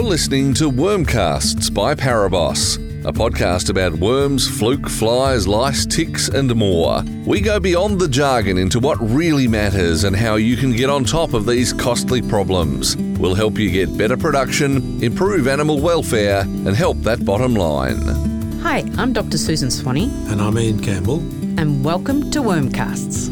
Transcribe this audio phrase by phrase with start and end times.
[0.00, 6.56] You're listening to Wormcasts by ParaBoss, a podcast about worms, fluke, flies, lice, ticks, and
[6.56, 7.02] more.
[7.26, 11.04] We go beyond the jargon into what really matters and how you can get on
[11.04, 12.96] top of these costly problems.
[12.96, 18.00] We'll help you get better production, improve animal welfare, and help that bottom line.
[18.62, 19.36] Hi, I'm Dr.
[19.36, 21.18] Susan Swanee, And I'm Ian Campbell.
[21.60, 23.28] and welcome to Wormcasts.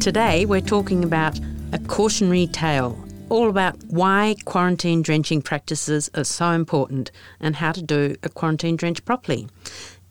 [0.00, 1.40] Today, we're talking about
[1.72, 7.82] a cautionary tale, all about why quarantine drenching practices are so important and how to
[7.82, 9.48] do a quarantine drench properly.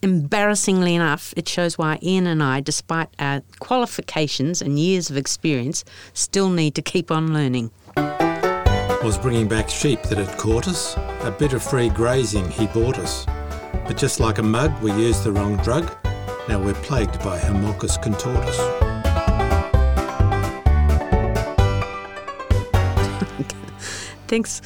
[0.02, 5.84] Embarrassingly enough, it shows why Ian and I, despite our qualifications and years of experience,
[6.14, 7.72] still need to keep on learning.
[7.96, 10.96] Was bringing back sheep that had caught us.
[10.98, 13.26] A bit of free grazing he bought us.
[13.88, 15.92] But just like a mug, we used the wrong drug.
[16.48, 18.85] Now we're plagued by Haemonchus contortus.
[24.36, 24.62] Thanks.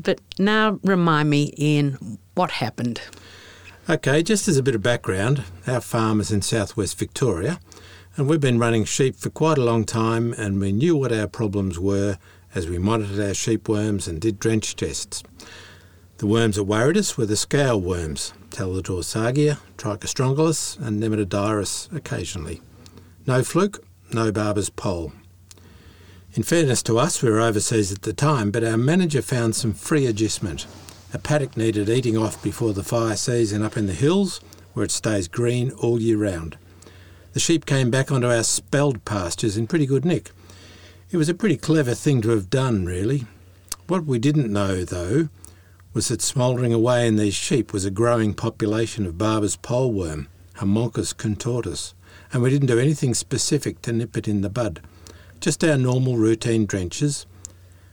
[0.00, 3.00] But now remind me, Ian, what happened?
[3.90, 7.58] Okay, just as a bit of background, our farm is in southwest Victoria,
[8.16, 11.26] and we've been running sheep for quite a long time, and we knew what our
[11.26, 12.18] problems were
[12.54, 15.24] as we monitored our sheep worms and did drench tests.
[16.18, 22.62] The worms that worried us were the scale worms, Teladorsagia, Trichostrongylus, and Nematodirus occasionally.
[23.26, 25.12] No fluke, no barber's pole.
[26.34, 29.72] In fairness to us, we were overseas at the time, but our manager found some
[29.72, 30.66] free agistment.
[31.12, 34.40] A paddock needed eating off before the fire season up in the hills,
[34.72, 36.58] where it stays green all year round.
[37.34, 40.32] The sheep came back onto our spelled pastures in pretty good nick.
[41.12, 43.26] It was a pretty clever thing to have done, really.
[43.86, 45.28] What we didn't know, though,
[45.92, 51.14] was that smouldering away in these sheep was a growing population of Barber's poleworm, Haemonchus
[51.14, 51.94] contortus,
[52.32, 54.80] and we didn't do anything specific to nip it in the bud.
[55.44, 57.26] Just our normal routine drenches.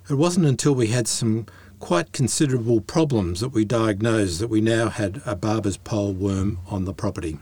[0.10, 1.48] It wasn't until we had some
[1.80, 6.86] quite considerable problems that we diagnosed that we now had a Barber's pole worm on
[6.86, 7.40] the property.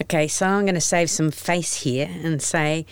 [0.00, 2.86] Okay, so I'm going to save some face here and say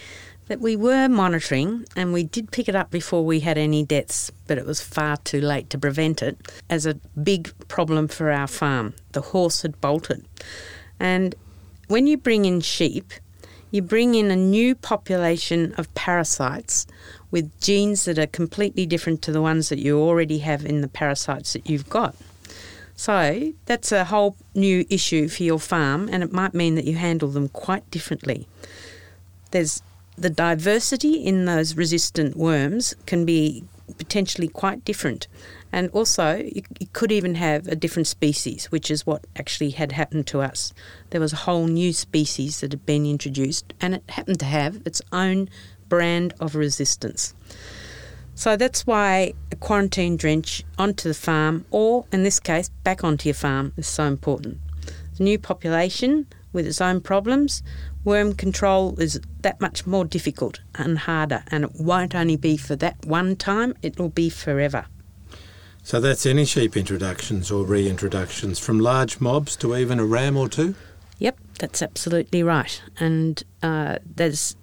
[0.48, 4.30] that we were monitoring and we did pick it up before we had any deaths,
[4.46, 6.36] but it was far too late to prevent it
[6.68, 8.92] as a big problem for our farm.
[9.12, 10.22] The horse had bolted.
[11.00, 11.34] And
[11.88, 13.10] when you bring in sheep,
[13.74, 16.86] you bring in a new population of parasites
[17.32, 20.86] with genes that are completely different to the ones that you already have in the
[20.86, 22.14] parasites that you've got.
[22.94, 26.94] So that's a whole new issue for your farm, and it might mean that you
[26.94, 28.46] handle them quite differently.
[29.50, 29.82] There's
[30.16, 33.64] the diversity in those resistant worms can be
[33.98, 35.26] potentially quite different,
[35.74, 36.62] and also you
[36.92, 40.72] could even have a different species, which is what actually had happened to us.
[41.10, 44.80] There was a whole new species that had been introduced, and it happened to have
[44.86, 45.48] its own
[45.88, 47.34] brand of resistance.
[48.36, 53.28] So that's why a quarantine drench onto the farm, or in this case, back onto
[53.28, 54.58] your farm, is so important.
[55.18, 57.64] The new population with its own problems,
[58.04, 62.76] worm control is that much more difficult and harder, and it won't only be for
[62.76, 64.86] that one time, it will be forever.
[65.84, 70.48] So that's any sheep introductions or reintroductions, from large mobs to even a ram or
[70.48, 70.74] two?
[71.18, 72.82] Yep, that's absolutely right.
[72.98, 74.56] And uh, there's,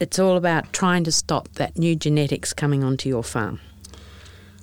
[0.00, 3.60] it's all about trying to stop that new genetics coming onto your farm.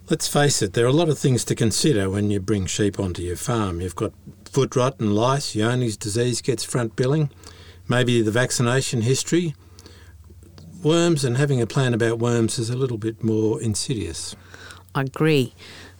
[0.10, 3.00] Let's face it, there are a lot of things to consider when you bring sheep
[3.00, 3.80] onto your farm.
[3.80, 4.12] You've got
[4.52, 7.30] foot rot and lice, Johne's disease gets front billing,
[7.88, 9.56] maybe the vaccination history.
[10.84, 14.36] Worms and having a plan about worms is a little bit more insidious.
[14.96, 15.54] I agree.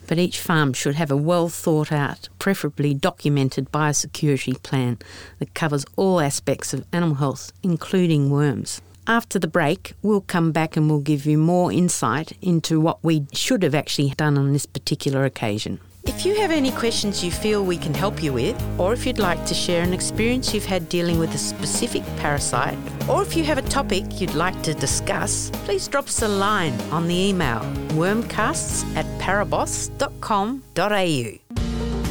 [0.08, 4.98] But each farm should have a well thought out, preferably documented biosecurity plan
[5.38, 8.82] that covers all aspects of animal health, including worms.
[9.06, 13.26] After the break, we'll come back and we'll give you more insight into what we
[13.34, 15.80] should have actually done on this particular occasion.
[16.04, 19.20] If you have any questions you feel we can help you with, or if you'd
[19.20, 22.78] like to share an experience you've had dealing with a specific parasite,
[23.10, 26.80] or if you have a topic you'd like to discuss, please drop us a line
[26.92, 27.60] on the email
[27.90, 30.60] wormcasts at paraboss.com.au.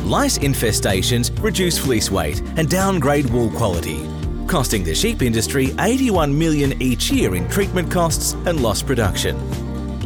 [0.08, 4.06] Lice infestations reduce fleece weight and downgrade wool quality,
[4.46, 9.36] costing the sheep industry 81 million each year in treatment costs and lost production.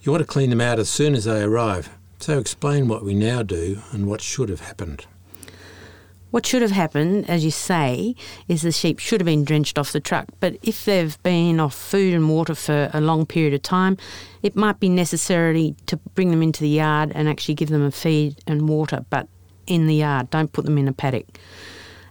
[0.00, 1.90] You want to clean them out as soon as they arrive.
[2.20, 5.04] So explain what we now do and what should have happened.
[6.32, 8.16] What should have happened, as you say,
[8.48, 10.28] is the sheep should have been drenched off the truck.
[10.40, 13.98] But if they've been off food and water for a long period of time,
[14.42, 17.90] it might be necessary to bring them into the yard and actually give them a
[17.90, 19.28] feed and water, but
[19.66, 20.30] in the yard.
[20.30, 21.26] Don't put them in a paddock.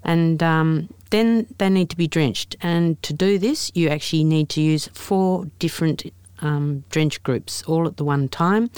[0.04, 2.56] And um, then they need to be drenched.
[2.62, 6.04] And to do this, you actually need to use four different
[6.42, 8.70] um, drench groups all at the one time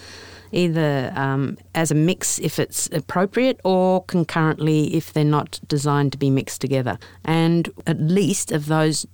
[0.54, 6.18] either um, as a mix if it's appropriate or concurrently if they're not designed to
[6.18, 6.98] be mixed together.
[7.25, 9.06] And at least of those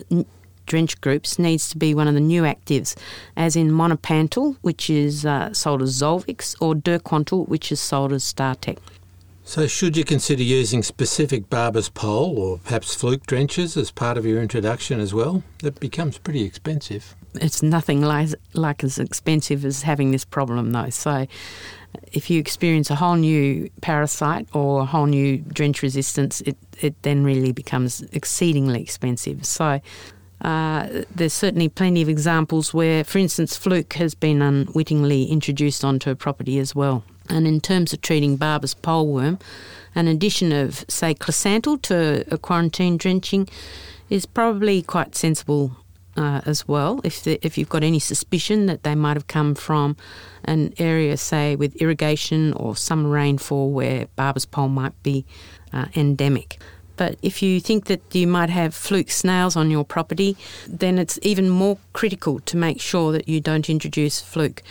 [0.65, 2.95] drench groups needs to be one of the new actives,
[3.35, 8.23] as in monepantel, which is uh, sold as Zolvix, or derquantel, which is sold as
[8.23, 8.79] Startect.
[9.43, 14.23] So, should you consider using specific Barber's pole or perhaps fluke drenches as part of
[14.23, 15.41] your introduction as well?
[15.63, 20.89] That becomes pretty expensive it's nothing like, like as expensive as having this problem, though.
[20.89, 21.27] So,
[22.11, 27.01] if you experience a whole new parasite or a whole new drench resistance, it, it
[27.01, 29.45] then really becomes exceedingly expensive.
[29.45, 29.81] So,
[30.41, 36.09] uh, there's certainly plenty of examples where, for instance, fluke has been unwittingly introduced onto
[36.09, 37.03] a property as well.
[37.29, 39.39] And in terms of treating Barber's poleworm,
[39.95, 43.49] an addition of, say, closantel to a quarantine drenching
[44.09, 45.75] is probably quite sensible
[46.19, 46.99] uh, as well.
[47.03, 49.95] If the, if you've got any suspicion that they might have come from
[50.43, 55.25] an area, say with irrigation or some rainfall where barber's pole might be
[55.71, 56.59] uh, endemic.
[56.97, 60.35] But if you think that you might have fluke snails on your property,
[60.67, 64.61] then it's even more critical to make sure that you don't introduce fluke.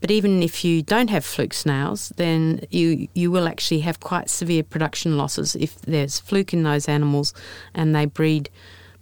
[0.00, 4.30] But even if you don't have fluke snails, then you you will actually have quite
[4.30, 7.34] severe production losses if there's fluke in those animals
[7.74, 8.50] and they breed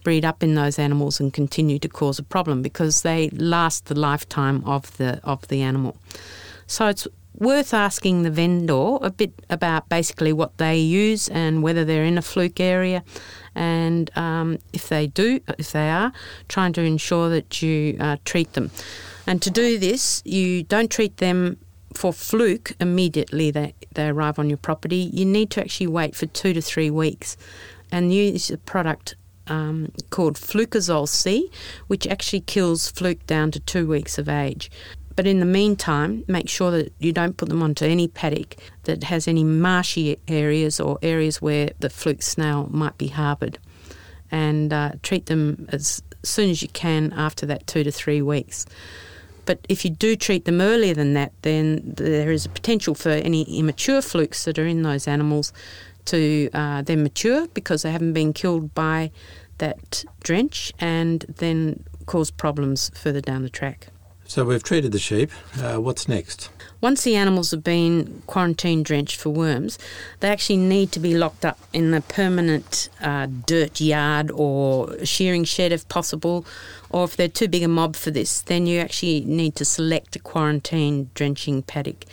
[0.02, 3.99] breed up in those animals and continue to cause a problem because they last the
[3.99, 5.97] lifetime of the of the animal.
[6.67, 11.85] So it's worth asking the vendor a bit about basically what they use and whether
[11.85, 13.02] they're in a fluke area,
[13.55, 16.12] and um, if they do, if they are,
[16.49, 18.70] trying to ensure that you uh, treat them.
[19.26, 21.58] And to do this, you don't treat them
[21.94, 25.11] for fluke immediately they, they arrive on your property.
[25.12, 27.37] You need to actually wait for two to three weeks
[27.91, 29.17] and use a product
[29.50, 31.50] um, called Flukazole C,
[31.88, 34.70] which actually kills fluke down to two weeks of age.
[35.17, 39.05] But in the meantime, make sure that you don't put them onto any paddock that
[39.05, 43.58] has any marshy areas or areas where the fluke snail might be harboured.
[44.31, 48.64] And uh, treat them as soon as you can after that two to three weeks.
[49.44, 53.11] But if you do treat them earlier than that, then there is a potential for
[53.11, 55.52] any immature flukes that are in those animals
[56.06, 59.11] to uh, then mature because they haven't been killed by
[59.58, 63.88] that drench and then cause problems further down the track.
[64.31, 65.32] So we've treated the sheep.
[65.61, 66.50] Uh, what's next?
[66.81, 69.76] Once the animals have been quarantine drenched for worms,
[70.20, 75.43] they actually need to be locked up in a permanent uh, dirt yard or shearing
[75.43, 76.47] shed if possible.
[76.90, 80.14] Or if they're too big a mob for this, then you actually need to select
[80.14, 82.04] a quarantine drenching paddock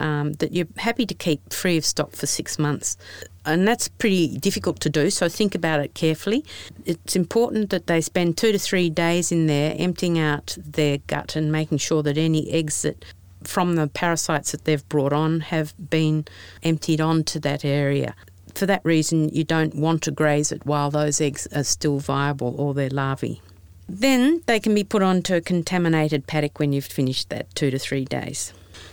[0.00, 2.96] um, that you're happy to keep free of stock for six months.
[3.44, 6.44] And that's pretty difficult to do, so think about it carefully.
[6.84, 11.34] It's important that they spend two to three days in there emptying out their gut
[11.36, 13.04] and making sure that any eggs that
[13.44, 16.26] from the parasites that they've brought on have been
[16.62, 18.14] emptied onto that area.
[18.54, 22.54] For that reason, you don't want to graze it while those eggs are still viable
[22.58, 23.40] or their larvae.
[23.88, 27.78] Then they can be put onto a contaminated paddock when you've finished that two to
[27.78, 28.52] three days.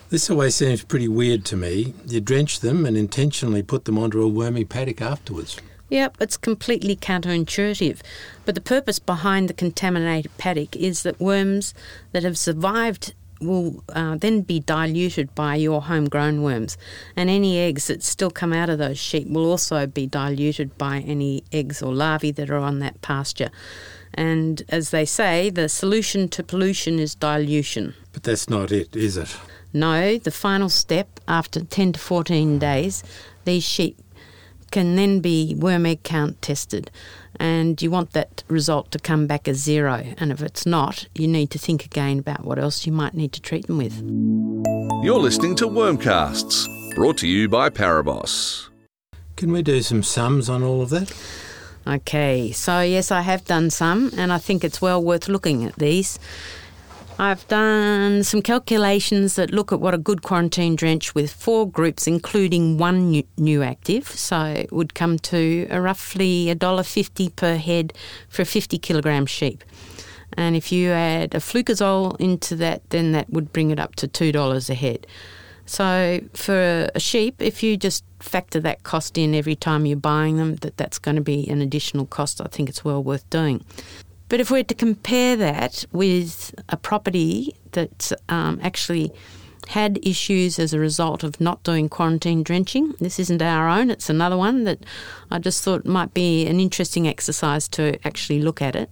[0.09, 1.93] This always seems pretty weird to me.
[2.05, 5.57] You drench them and intentionally put them onto a wormy paddock afterwards.
[5.89, 8.01] Yep, it's completely counterintuitive.
[8.45, 11.73] But the purpose behind the contaminated paddock is that worms
[12.11, 16.77] that have survived will uh, then be diluted by your homegrown worms,
[17.15, 20.99] and any eggs that still come out of those sheep will also be diluted by
[20.99, 23.51] any eggs or larvae that are on that pasture.
[24.15, 27.93] And as they say, the solution to pollution is dilution.
[28.13, 29.35] But that's not it, is it?
[29.73, 33.03] No, the final step after 10 to 14 days,
[33.43, 33.99] these sheep
[34.71, 36.89] can then be worm egg count tested.
[37.37, 40.05] And you want that result to come back as zero.
[40.17, 43.33] And if it's not, you need to think again about what else you might need
[43.33, 44.01] to treat them with.
[45.03, 48.69] You're listening to Wormcasts, brought to you by ParaBoss.
[49.35, 51.11] Can we do some sums on all of that?
[51.87, 55.75] Okay, so yes, I have done some, and I think it's well worth looking at
[55.75, 56.17] these.
[57.17, 62.07] I've done some calculations that look at what a good quarantine drench with four groups,
[62.07, 67.93] including one new, active, so it would come to a roughly $1.50 per head
[68.27, 69.63] for a 50 kilogram sheep.
[70.33, 74.07] And if you add a Flukazole into that, then that would bring it up to
[74.07, 75.07] $2 a head.
[75.65, 80.37] So for a sheep, if you just factor that cost in every time you're buying
[80.37, 82.41] them, that that's going to be an additional cost.
[82.41, 83.63] I think it's well worth doing.
[84.27, 89.11] But if we are to compare that with a property that's um, actually
[89.69, 92.93] had issues as a result of not doing quarantine drenching.
[92.99, 94.85] This isn't our own, it's another one that
[95.31, 98.91] I just thought might be an interesting exercise to actually look at it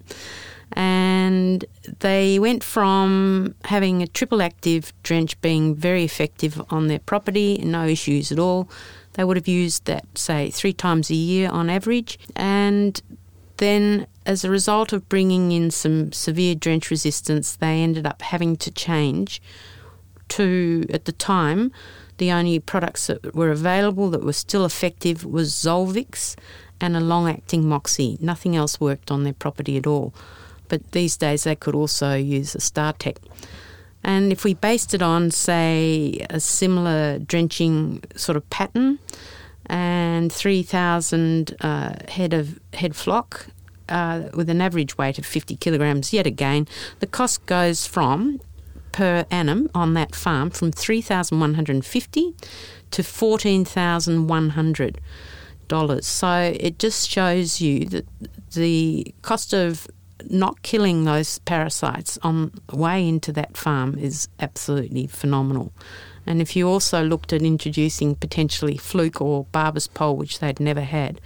[0.75, 1.65] and
[1.99, 7.85] they went from having a triple active drench being very effective on their property, no
[7.85, 8.67] issues at all.
[9.13, 13.01] They would have used that, say, three times a year on average, and
[13.58, 18.55] then as a result of bringing in some severe drench resistance, they ended up having
[18.58, 19.41] to change
[20.29, 21.72] to, at the time,
[22.17, 26.36] the only products that were available that were still effective was Zolvix
[26.82, 28.17] and a long acting Moxie.
[28.22, 30.13] Nothing else worked on their property at all
[30.74, 33.20] but these days they could also use a Startect.
[34.03, 39.00] And if we based it on, say, a similar drenching sort of pattern
[39.67, 43.48] and 3,000 uh, head of head flock
[43.88, 46.67] uh, with an average weight of 50 kilograms, yet again,
[47.00, 48.41] the cost goes from
[48.91, 52.36] per annum on that farm from 3,150
[52.91, 55.01] to 14,100
[55.67, 56.05] dollars.
[56.05, 58.05] So it just shows you that
[58.53, 59.88] the cost of
[60.29, 65.73] not killing those parasites on the way into that farm is absolutely phenomenal.
[66.25, 70.81] And if you also looked at introducing potentially fluke or barber's pole, which they'd never
[70.81, 71.19] had,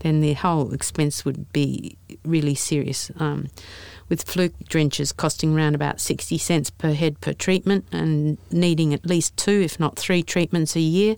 [0.00, 3.10] then the whole expense would be really serious.
[3.18, 3.48] Um,
[4.08, 9.06] with fluke drenches costing around about 60 cents per head per treatment and needing at
[9.06, 11.16] least two, if not three, treatments a year.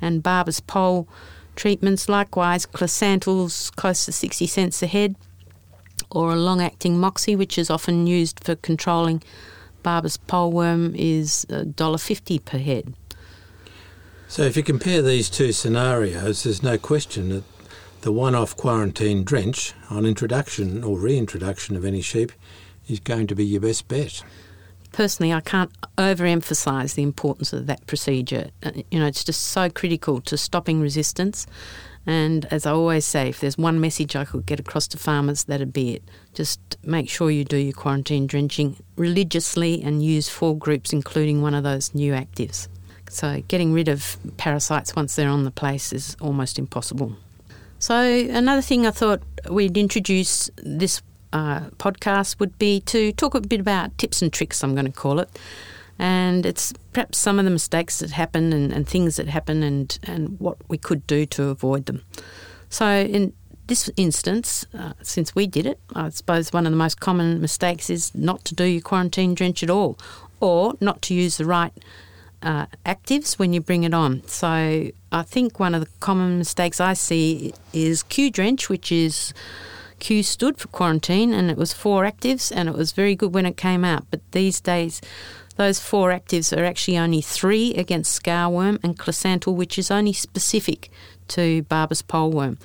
[0.00, 1.08] And barber's pole
[1.54, 5.14] treatments, likewise, closantel's close to 60 cents a head
[6.14, 9.22] or a long acting moxie, which is often used for controlling
[9.82, 12.94] Barber's poleworm, is $1.50 per head.
[14.28, 17.44] So, if you compare these two scenarios, there's no question that
[18.00, 22.32] the one off quarantine drench on introduction or reintroduction of any sheep
[22.88, 24.22] is going to be your best bet.
[24.92, 28.50] Personally, I can't overemphasise the importance of that procedure.
[28.62, 31.46] Uh, you know, it's just so critical to stopping resistance
[32.06, 35.44] and as I always say, if there's one message I could get across to farmers,
[35.44, 36.02] that'd be it.
[36.34, 41.54] Just make sure you do your quarantine drenching religiously and use four groups, including one
[41.54, 42.66] of those new actives.
[43.08, 47.16] So, getting rid of parasites once they're on the place is almost impossible.
[47.78, 53.40] So, another thing I thought we'd introduce this uh, podcast would be to talk a
[53.40, 55.28] bit about tips and tricks, I'm going to call it
[55.98, 59.98] and it's perhaps some of the mistakes that happen and, and things that happen and,
[60.02, 62.02] and what we could do to avoid them.
[62.68, 63.32] So, in
[63.66, 67.90] this instance, uh, since we did it, I suppose one of the most common mistakes
[67.90, 69.98] is not to do your quarantine drench at all
[70.40, 71.72] or not to use the right
[72.42, 74.26] uh, actives when you bring it on.
[74.26, 79.32] So, I think one of the common mistakes I see is Q drench, which is
[80.02, 83.46] Q stood for quarantine and it was four actives and it was very good when
[83.46, 84.06] it came out.
[84.10, 85.00] But these days,
[85.56, 90.90] those four actives are actually only three against scourworm and closantel, which is only specific
[91.28, 92.58] to Barber's poleworm.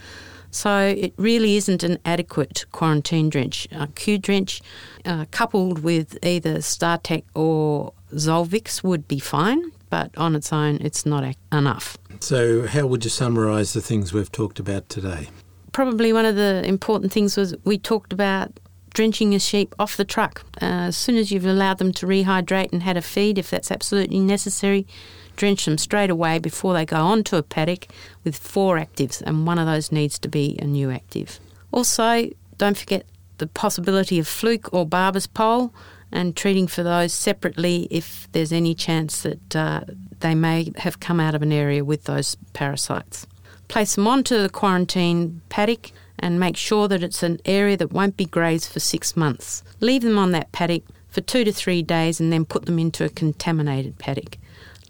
[0.51, 3.67] So it really isn't an adequate quarantine drench.
[3.72, 4.62] A Q drench
[5.06, 11.06] uh, coupled with either Startect or Zolvix would be fine, but on its own, it's
[11.06, 11.98] not enough.
[12.20, 15.27] So, how would you summarise the things we've talked about today?
[15.74, 18.60] Probably one of the important things was we talked about
[18.98, 20.44] drenching your sheep off the truck.
[20.60, 23.70] Uh, as soon as you've allowed them to rehydrate and had a feed, if that's
[23.70, 24.88] absolutely necessary,
[25.36, 27.86] drench them straight away before they go onto a paddock
[28.24, 31.39] with four actives, and one of those needs to be a new active.
[31.72, 32.27] Also,
[32.58, 33.06] don't forget
[33.38, 35.72] the possibility of fluke or barber's pole
[36.12, 39.82] and treating for those separately if there's any chance that uh,
[40.22, 43.27] they may have come out of an area with those parasites.
[43.68, 48.17] Place them onto the quarantine paddock and make sure that it's an area that won't
[48.17, 49.63] be grazed for six months.
[49.79, 53.03] Leave them on that paddock for two to three days and then put them into
[53.03, 54.38] a contaminated paddock.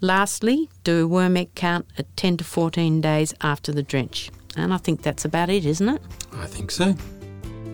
[0.00, 4.30] Lastly, do a worm egg count at 10 to 14 days after the drench.
[4.56, 6.02] And I think that's about it, isn't it?
[6.32, 6.94] I think so.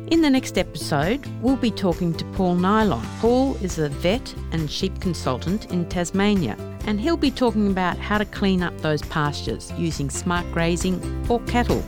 [0.08, 3.02] In the next episode, we'll be talking to Paul Nilon.
[3.20, 6.56] Paul is a vet and sheep consultant in Tasmania,
[6.86, 11.40] and he'll be talking about how to clean up those pastures using smart grazing for
[11.44, 11.82] cattle.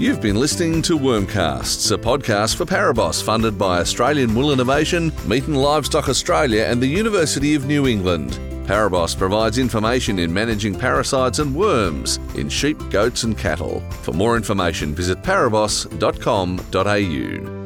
[0.00, 5.46] You've been listening to Wormcasts, a podcast for ParaBoss funded by Australian Wool Innovation, Meat
[5.46, 8.30] and Livestock Australia, and the University of New England.
[8.66, 13.80] ParaBoss provides information in managing parasites and worms in sheep, goats, and cattle.
[14.00, 17.59] For more information, visit paraboss.com.au.